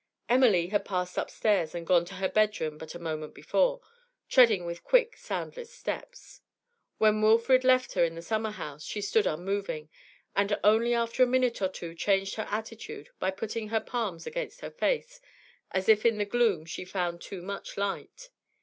Emily 0.27 0.69
had 0.69 0.83
passed 0.83 1.15
upstairs 1.15 1.75
and 1.75 1.85
gone 1.85 2.05
to 2.05 2.15
her 2.15 2.27
bedroom 2.27 2.79
but 2.79 2.95
a 2.95 2.97
moment 2.97 3.35
before, 3.35 3.81
treading 4.27 4.65
with 4.65 4.83
quick 4.83 5.15
soundless 5.15 5.71
steps. 5.71 6.41
When 6.97 7.21
Wilfrid 7.21 7.63
left 7.63 7.93
her 7.93 8.03
in 8.03 8.15
the 8.15 8.23
summer 8.23 8.49
house, 8.49 8.83
she 8.83 8.99
stood 8.99 9.27
unmoving, 9.27 9.89
and 10.35 10.57
only 10.63 10.95
after 10.95 11.21
a 11.21 11.27
minute 11.27 11.61
or 11.61 11.69
two 11.69 11.93
changed 11.93 12.33
her 12.37 12.47
attitude 12.49 13.09
by 13.19 13.29
putting 13.29 13.67
her 13.67 13.79
palms 13.79 14.25
against 14.25 14.61
her 14.61 14.71
face, 14.71 15.21
as 15.69 15.87
if 15.87 16.03
in 16.03 16.17
the 16.17 16.25
gloom 16.25 16.65
she 16.65 16.83
found 16.83 17.21
too 17.21 17.43
much 17.43 17.77
light. 17.77 18.31